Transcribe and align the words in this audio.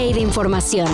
de 0.00 0.20
información. 0.20 0.88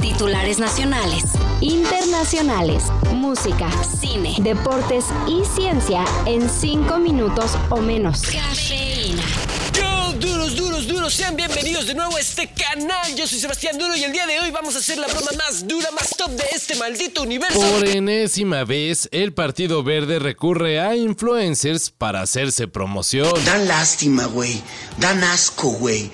Titulares 0.00 0.60
nacionales, 0.60 1.24
internacionales, 1.60 2.84
música, 3.12 3.68
cine, 4.00 4.36
deportes 4.38 5.06
y 5.26 5.44
ciencia 5.44 6.04
en 6.26 6.48
5 6.48 6.96
minutos 6.98 7.58
o 7.70 7.78
menos. 7.78 8.22
Cafeína. 8.22 9.24
Yo, 9.72 10.12
duros, 10.12 10.54
duros, 10.54 10.86
duros, 10.86 11.12
sean 11.12 11.34
bienvenidos 11.34 11.88
de 11.88 11.94
nuevo 11.94 12.16
a 12.16 12.20
este 12.20 12.48
canal. 12.48 13.16
Yo 13.16 13.26
soy 13.26 13.40
Sebastián 13.40 13.78
Duro 13.78 13.96
y 13.96 14.04
el 14.04 14.12
día 14.12 14.28
de 14.28 14.38
hoy 14.38 14.52
vamos 14.52 14.76
a 14.76 14.78
hacer 14.78 14.98
la 14.98 15.08
broma 15.08 15.32
más 15.36 15.66
dura, 15.66 15.90
más 15.90 16.10
top 16.10 16.30
de 16.30 16.44
este 16.54 16.76
maldito 16.76 17.24
universo. 17.24 17.58
Por 17.58 17.84
enésima 17.84 18.62
vez, 18.64 19.08
el 19.10 19.34
Partido 19.34 19.82
Verde 19.82 20.20
recurre 20.20 20.80
a 20.80 20.94
influencers 20.94 21.90
para 21.90 22.22
hacerse 22.22 22.68
promoción. 22.68 23.28
Dan 23.44 23.66
lástima, 23.66 24.26
güey. 24.26 24.62
Dan 24.98 25.24
asco, 25.24 25.70
güey. 25.72 26.12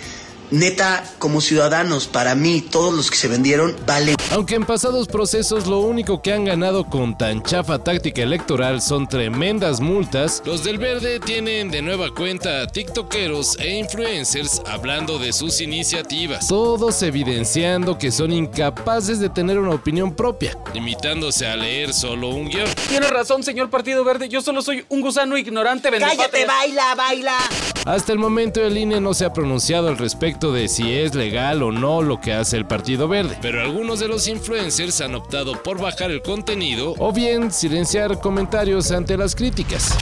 Neta, 0.52 1.02
como 1.18 1.40
ciudadanos, 1.40 2.06
para 2.06 2.34
mí, 2.34 2.60
todos 2.60 2.92
los 2.92 3.10
que 3.10 3.16
se 3.16 3.26
vendieron 3.26 3.74
valen. 3.86 4.16
Aunque 4.32 4.54
en 4.54 4.66
pasados 4.66 5.08
procesos 5.08 5.66
lo 5.66 5.80
único 5.80 6.20
que 6.20 6.30
han 6.30 6.44
ganado 6.44 6.84
con 6.84 7.16
tan 7.16 7.42
chafa 7.42 7.78
táctica 7.78 8.20
electoral 8.20 8.82
son 8.82 9.08
tremendas 9.08 9.80
multas, 9.80 10.42
los 10.44 10.62
del 10.62 10.76
verde 10.76 11.20
tienen 11.20 11.70
de 11.70 11.80
nueva 11.80 12.14
cuenta 12.14 12.60
a 12.60 12.66
tiktokeros 12.66 13.58
e 13.60 13.78
influencers 13.78 14.60
hablando 14.66 15.18
de 15.18 15.32
sus 15.32 15.62
iniciativas, 15.62 16.48
todos 16.48 17.02
evidenciando 17.02 17.96
que 17.96 18.10
son 18.12 18.30
incapaces 18.30 19.20
de 19.20 19.30
tener 19.30 19.58
una 19.58 19.74
opinión 19.74 20.14
propia, 20.14 20.58
limitándose 20.74 21.46
a 21.46 21.56
leer 21.56 21.94
solo 21.94 22.28
un 22.28 22.50
guion. 22.50 22.68
Tiene 22.90 23.06
razón, 23.06 23.42
señor 23.42 23.70
Partido 23.70 24.04
Verde. 24.04 24.28
Yo 24.28 24.42
solo 24.42 24.60
soy 24.60 24.84
un 24.90 25.00
gusano 25.00 25.38
ignorante. 25.38 25.90
¡Cállate, 25.90 26.44
baila, 26.44 26.94
baila! 26.94 27.38
Hasta 27.84 28.12
el 28.12 28.18
momento 28.20 28.64
el 28.64 28.78
INE 28.78 29.00
no 29.00 29.12
se 29.12 29.24
ha 29.24 29.32
pronunciado 29.32 29.88
al 29.88 29.98
respecto 29.98 30.52
de 30.52 30.68
si 30.68 30.92
es 30.92 31.16
legal 31.16 31.64
o 31.64 31.72
no 31.72 32.00
lo 32.00 32.20
que 32.20 32.32
hace 32.32 32.56
el 32.56 32.64
Partido 32.64 33.08
Verde, 33.08 33.36
pero 33.42 33.60
algunos 33.60 33.98
de 33.98 34.06
los 34.06 34.28
influencers 34.28 35.00
han 35.00 35.16
optado 35.16 35.60
por 35.60 35.80
bajar 35.80 36.12
el 36.12 36.22
contenido 36.22 36.94
o 36.98 37.12
bien 37.12 37.50
silenciar 37.50 38.20
comentarios 38.20 38.92
ante 38.92 39.16
las 39.16 39.34
críticas. 39.34 39.96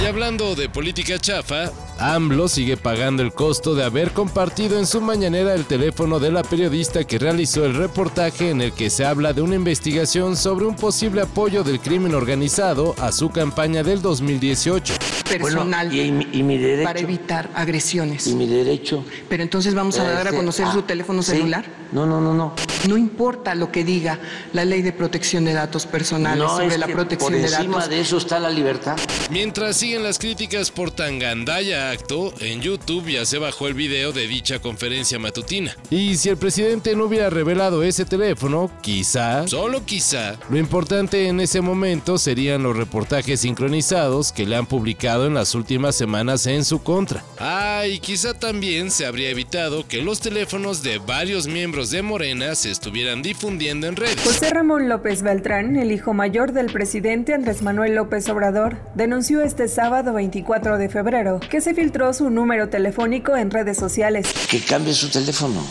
Y 0.00 0.06
hablando 0.06 0.54
de 0.54 0.68
política 0.68 1.18
chafa, 1.18 1.72
AMLO 1.98 2.48
sigue 2.48 2.76
pagando 2.76 3.22
el 3.22 3.32
costo 3.32 3.74
de 3.74 3.82
haber 3.82 4.12
compartido 4.12 4.78
en 4.78 4.86
su 4.86 5.00
mañanera 5.00 5.54
el 5.54 5.64
teléfono 5.64 6.18
de 6.20 6.30
la 6.30 6.42
periodista 6.42 7.04
que 7.04 7.18
realizó 7.18 7.64
el 7.64 7.74
reportaje 7.74 8.50
en 8.50 8.60
el 8.60 8.72
que 8.72 8.90
se 8.90 9.06
habla 9.06 9.32
de 9.32 9.40
una 9.40 9.54
investigación 9.54 10.36
sobre 10.36 10.66
un 10.66 10.76
posible 10.76 11.22
apoyo 11.22 11.64
del 11.64 11.80
crimen 11.80 12.14
organizado 12.14 12.94
a 12.98 13.12
su 13.12 13.30
campaña 13.30 13.82
del 13.82 14.02
2018. 14.02 14.92
personal 15.26 15.92
y, 15.92 16.12
mi- 16.12 16.28
y 16.32 16.42
mi 16.42 16.58
derecho. 16.58 16.84
para 16.84 17.00
evitar 17.00 17.50
agresiones. 17.54 18.26
Y 18.26 18.34
mi 18.34 18.46
derecho. 18.46 19.02
Pero 19.28 19.42
entonces 19.42 19.74
vamos 19.74 19.98
a 19.98 20.04
dar 20.04 20.28
a 20.28 20.32
conocer 20.32 20.66
ah, 20.68 20.72
su 20.72 20.82
teléfono 20.82 21.22
sí. 21.22 21.32
celular. 21.32 21.64
No, 21.92 22.04
no, 22.06 22.20
no, 22.20 22.32
no. 22.34 22.54
No 22.88 22.96
importa 22.96 23.54
lo 23.54 23.72
que 23.72 23.82
diga 23.84 24.20
la 24.52 24.64
ley 24.64 24.82
de 24.82 24.92
protección 24.92 25.44
de 25.44 25.52
datos 25.54 25.86
personales 25.86 26.38
no 26.38 26.48
sobre 26.50 26.66
es 26.74 26.78
la 26.78 26.86
que 26.86 26.92
protección 26.92 27.32
por 27.32 27.40
de 27.40 27.46
encima 27.48 27.74
datos. 27.78 27.90
de 27.90 28.00
eso 28.00 28.18
está 28.18 28.38
la 28.38 28.50
libertad. 28.50 28.96
Mientras 29.30 29.76
siguen 29.76 30.02
las 30.04 30.18
críticas 30.18 30.70
por 30.70 30.90
tan 30.92 31.18
gandalla 31.18 31.85
acto, 31.90 32.32
en 32.40 32.60
YouTube 32.60 33.08
ya 33.08 33.24
se 33.24 33.38
bajó 33.38 33.68
el 33.68 33.74
video 33.74 34.12
de 34.12 34.26
dicha 34.26 34.58
conferencia 34.58 35.18
matutina. 35.18 35.76
Y 35.90 36.16
si 36.16 36.28
el 36.28 36.36
presidente 36.36 36.94
no 36.96 37.04
hubiera 37.04 37.30
revelado 37.30 37.82
ese 37.82 38.04
teléfono, 38.04 38.70
quizá, 38.82 39.46
solo 39.46 39.84
quizá, 39.84 40.38
lo 40.50 40.58
importante 40.58 41.28
en 41.28 41.40
ese 41.40 41.60
momento 41.60 42.18
serían 42.18 42.62
los 42.62 42.76
reportajes 42.76 43.40
sincronizados 43.40 44.32
que 44.32 44.46
le 44.46 44.56
han 44.56 44.66
publicado 44.66 45.26
en 45.26 45.34
las 45.34 45.54
últimas 45.54 45.94
semanas 45.94 46.46
en 46.46 46.64
su 46.64 46.82
contra. 46.82 47.22
Ah, 47.38 47.84
y 47.88 47.98
quizá 47.98 48.34
también 48.34 48.90
se 48.90 49.06
habría 49.06 49.30
evitado 49.30 49.86
que 49.86 50.02
los 50.02 50.20
teléfonos 50.20 50.82
de 50.82 50.98
varios 50.98 51.46
miembros 51.46 51.90
de 51.90 52.02
Morena 52.02 52.54
se 52.54 52.70
estuvieran 52.70 53.22
difundiendo 53.22 53.86
en 53.86 53.96
redes. 53.96 54.20
José 54.22 54.50
Ramón 54.50 54.88
López 54.88 55.22
Beltrán, 55.22 55.76
el 55.76 55.92
hijo 55.92 56.14
mayor 56.14 56.52
del 56.52 56.66
presidente 56.66 57.34
Andrés 57.34 57.62
Manuel 57.62 57.94
López 57.94 58.28
Obrador, 58.28 58.76
denunció 58.94 59.42
este 59.42 59.68
sábado 59.68 60.12
24 60.12 60.78
de 60.78 60.88
febrero 60.88 61.40
que 61.48 61.60
se 61.60 61.74
filtró 61.76 62.14
su 62.14 62.30
número 62.30 62.70
telefónico 62.70 63.36
en 63.36 63.50
redes 63.50 63.76
sociales. 63.76 64.32
Que 64.50 64.60
cambie 64.60 64.94
su 64.94 65.10
teléfono. 65.10 65.62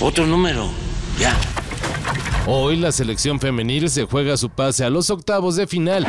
Otro 0.00 0.26
número. 0.26 0.70
Ya. 1.18 1.36
Hoy 2.46 2.76
la 2.76 2.92
selección 2.92 3.38
femenil 3.38 3.90
se 3.90 4.06
juega 4.06 4.38
su 4.38 4.48
pase 4.48 4.84
a 4.84 4.90
los 4.90 5.10
octavos 5.10 5.54
de 5.56 5.66
final. 5.66 6.06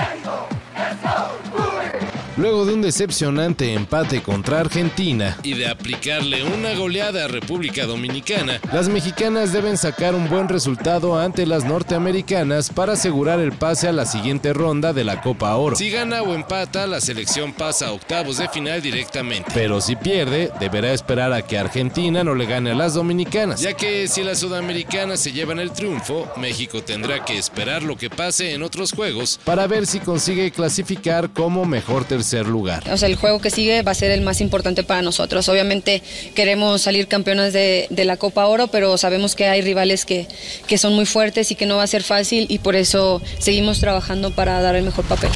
Luego 2.40 2.66
de 2.66 2.74
un 2.74 2.82
decepcionante 2.82 3.74
empate 3.74 4.22
contra 4.22 4.62
Argentina 4.62 5.38
y 5.44 5.56
de 5.56 5.68
aplicarle 5.68 6.46
una 6.46 6.74
goleada 6.74 7.26
a 7.26 7.28
República 7.28 7.86
Dominicana, 7.86 8.62
las 8.72 8.88
mexicanas 8.88 9.52
deben 9.52 9.76
sacar 9.76 10.16
un 10.16 10.30
buen 10.30 10.48
resultado 10.48 11.20
ante 11.20 11.46
las 11.46 11.66
norteamericanas 11.66 12.70
para 12.70 12.94
asegurar 12.94 13.42
el 13.42 13.52
pase 13.52 13.90
a 13.90 13.92
la 13.92 14.06
siguiente 14.06 14.54
ronda 14.54 14.94
de 14.94 15.04
la 15.04 15.20
Copa 15.20 15.54
Oro. 15.58 15.76
Si 15.76 15.90
gana 15.90 16.22
o 16.22 16.34
empata, 16.34 16.88
la 16.88 17.02
selección 17.02 17.52
pasa 17.52 17.88
a 17.88 17.92
octavos 17.92 18.38
de 18.38 18.48
final 18.48 18.82
directamente. 18.82 19.52
Pero 19.54 19.82
si 19.82 19.98
pierde, 19.98 20.50
deberá 20.62 20.94
esperar 20.94 21.34
a 21.34 21.42
que 21.42 21.58
Argentina 21.58 22.24
no 22.24 22.36
le 22.36 22.46
gane 22.46 22.72
a 22.72 22.76
las 22.76 22.94
dominicanas, 22.94 23.60
ya 23.60 23.74
que 23.74 24.08
si 24.08 24.24
las 24.24 24.40
sudamericanas 24.40 25.20
se 25.20 25.34
llevan 25.34 25.60
el 25.60 25.74
triunfo, 25.74 26.32
México 26.38 26.82
tendrá 26.84 27.26
que 27.26 27.38
esperar 27.38 27.84
lo 27.84 27.98
que 27.98 28.10
pase 28.10 28.54
en 28.54 28.64
otros 28.64 28.94
juegos 28.94 29.42
para 29.44 29.68
ver 29.68 29.86
si 29.86 30.00
consigue 30.00 30.52
clasificar 30.52 31.32
como 31.32 31.66
mejor 31.66 32.06
tercer 32.30 32.48
lugar. 32.48 32.84
O 32.92 32.98
sea, 32.98 33.10
el 33.10 33.16
juego 33.16 33.40
que 33.40 33.50
sigue 33.50 33.82
va 33.82 33.92
a 33.92 33.96
ser 33.96 34.12
el 34.12 34.22
más 34.22 34.42
importante 34.42 34.84
para 34.84 35.02
nosotros. 35.02 35.50
Obviamente 35.50 36.04
queremos 36.36 36.82
salir 36.82 37.08
campeones 37.08 37.54
de, 37.54 37.88
de 37.90 38.06
la 38.06 38.18
Copa 38.18 38.46
Oro, 38.46 38.68
pero 38.68 38.98
sabemos 38.98 39.36
que 39.36 39.48
hay 39.48 39.62
rivales 39.62 40.06
que, 40.06 40.28
que 40.68 40.78
son 40.78 40.94
muy 40.94 41.06
fuertes 41.06 41.52
y 41.52 41.56
que 41.56 41.66
no 41.66 41.78
va 41.78 41.84
a 41.84 41.88
ser 41.88 42.04
fácil 42.04 42.46
y 42.50 42.60
por 42.60 42.76
eso 42.76 43.22
seguimos 43.40 43.80
trabajando 43.80 44.32
para 44.32 44.62
dar 44.62 44.76
el 44.76 44.84
mejor 44.84 45.06
papel. 45.06 45.32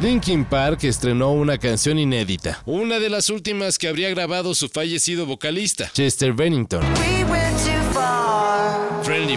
Linkin 0.00 0.46
Park 0.46 0.84
estrenó 0.84 1.32
una 1.32 1.58
canción 1.58 1.98
inédita, 1.98 2.62
una 2.64 2.98
de 2.98 3.10
las 3.10 3.28
últimas 3.28 3.76
que 3.76 3.86
habría 3.86 4.08
grabado 4.08 4.54
su 4.54 4.68
fallecido 4.68 5.26
vocalista, 5.26 5.90
Chester 5.92 6.32
Bennington. 6.32 6.82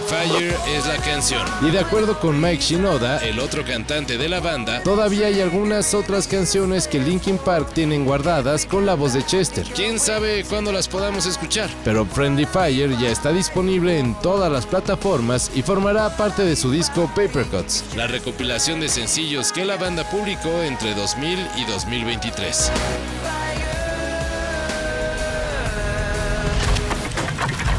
Fire 0.00 0.56
es 0.66 0.86
la 0.86 0.96
canción. 0.96 1.46
Y 1.62 1.70
de 1.70 1.78
acuerdo 1.78 2.18
con 2.18 2.40
Mike 2.40 2.62
Shinoda, 2.62 3.18
el 3.18 3.38
otro 3.38 3.64
cantante 3.64 4.18
de 4.18 4.28
la 4.28 4.40
banda, 4.40 4.82
todavía 4.82 5.28
hay 5.28 5.40
algunas 5.40 5.94
otras 5.94 6.26
canciones 6.26 6.88
que 6.88 6.98
Linkin 6.98 7.38
Park 7.38 7.72
tienen 7.74 8.04
guardadas 8.04 8.66
con 8.66 8.86
la 8.86 8.94
voz 8.94 9.12
de 9.12 9.24
Chester. 9.24 9.64
Quién 9.74 10.00
sabe 10.00 10.44
cuándo 10.44 10.72
las 10.72 10.88
podamos 10.88 11.26
escuchar. 11.26 11.70
Pero 11.84 12.04
Friendly 12.06 12.46
Fire 12.46 12.96
ya 12.98 13.10
está 13.10 13.30
disponible 13.32 13.98
en 13.98 14.14
todas 14.20 14.50
las 14.50 14.66
plataformas 14.66 15.50
y 15.54 15.62
formará 15.62 16.16
parte 16.16 16.44
de 16.44 16.56
su 16.56 16.72
disco 16.72 17.08
Papercuts, 17.14 17.84
la 17.96 18.06
recopilación 18.06 18.80
de 18.80 18.88
sencillos 18.88 19.52
que 19.52 19.64
la 19.64 19.76
banda 19.76 20.08
publicó 20.10 20.62
entre 20.62 20.94
2000 20.94 21.38
y 21.56 21.64
2023. 21.66 22.70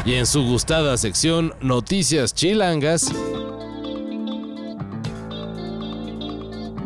Y 0.06 0.14
en 0.14 0.24
su 0.24 0.44
gustada 0.44 0.96
sección 0.96 1.52
Noticias 1.60 2.32
Chilangas. 2.32 3.10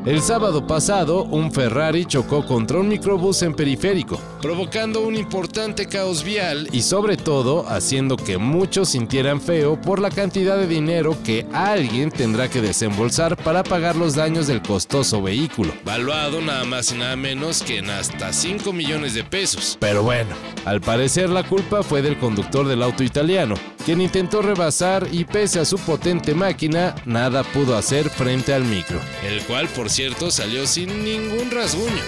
El 0.07 0.23
sábado 0.23 0.67
pasado, 0.67 1.25
un 1.25 1.53
Ferrari 1.53 2.07
chocó 2.07 2.47
contra 2.47 2.79
un 2.79 2.89
microbús 2.89 3.43
en 3.43 3.53
periférico, 3.53 4.19
provocando 4.41 5.03
un 5.03 5.15
importante 5.15 5.85
caos 5.87 6.25
vial 6.25 6.69
y 6.73 6.81
sobre 6.81 7.19
todo 7.19 7.69
haciendo 7.69 8.17
que 8.17 8.39
muchos 8.39 8.89
sintieran 8.89 9.43
feo 9.43 9.79
por 9.79 10.01
la 10.01 10.09
cantidad 10.09 10.57
de 10.57 10.67
dinero 10.67 11.19
que 11.23 11.47
alguien 11.53 12.11
tendrá 12.11 12.49
que 12.49 12.63
desembolsar 12.63 13.37
para 13.37 13.63
pagar 13.63 13.95
los 13.95 14.15
daños 14.15 14.47
del 14.47 14.63
costoso 14.63 15.21
vehículo, 15.21 15.75
valuado 15.85 16.41
nada 16.41 16.65
más 16.65 16.91
y 16.93 16.97
nada 16.97 17.17
menos 17.17 17.63
que 17.63 17.77
en 17.77 17.91
hasta 17.91 18.33
5 18.33 18.73
millones 18.73 19.13
de 19.13 19.23
pesos. 19.23 19.77
Pero 19.81 20.03
bueno, 20.03 20.31
al 20.65 20.81
parecer 20.81 21.29
la 21.29 21.43
culpa 21.43 21.83
fue 21.83 22.01
del 22.01 22.19
conductor 22.19 22.67
del 22.67 22.83
auto 22.83 23.05
italiano, 23.05 23.55
quien 23.85 24.01
intentó 24.01 24.43
rebasar 24.43 25.09
y 25.11 25.25
pese 25.25 25.61
a 25.61 25.65
su 25.65 25.79
potente 25.79 26.35
máquina, 26.35 26.95
nada 27.05 27.43
pudo 27.43 27.77
hacer 27.77 28.11
frente 28.11 28.53
al 28.55 28.65
micro, 28.65 29.01
el 29.25 29.43
cual 29.45 29.69
por 29.69 29.91
cierto 29.91 30.31
salió 30.31 30.67
sin 30.67 31.05
ningún 31.05 31.51
rasguño. 31.51 32.03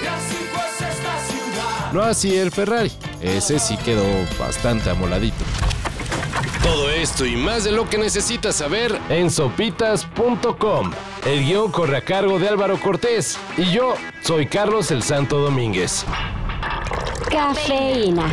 No 1.93 2.03
así 2.03 2.37
el 2.37 2.51
Ferrari, 2.51 2.91
ese 3.21 3.59
sí 3.59 3.77
quedó 3.79 4.05
bastante 4.39 4.91
amoladito. 4.91 5.45
Todo 6.63 6.91
esto 6.91 7.27
y 7.27 7.37
más 7.37 7.65
de 7.65 7.73
lo 7.73 7.89
que 7.91 7.99
necesitas 7.99 8.57
saber 8.57 8.97
en 9.09 9.31
sopitas.com. 9.31 10.93
El 11.27 11.45
guion 11.45 11.73
corre 11.73 11.97
a 11.97 12.05
cargo 12.05 12.39
de 12.39 12.49
Álvaro 12.49 12.81
Cortés 12.81 13.37
y 13.57 13.71
yo 13.73 13.95
soy 14.23 14.47
Carlos 14.47 14.91
el 14.91 15.03
Santo 15.03 15.39
Domínguez. 15.39 16.05
Cafeína. 17.29 18.33